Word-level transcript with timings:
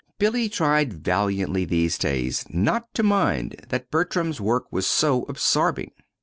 Billy 0.17 0.49
tried 0.49 0.93
valiantly 0.93 1.63
these 1.63 1.95
days 1.99 2.43
not 2.49 2.91
to 2.95 3.03
mind 3.03 3.55
that 3.69 3.91
Bertram's 3.91 4.41
work 4.41 4.63
was 4.71 4.87
so 4.87 5.25
absorbing. 5.29 5.91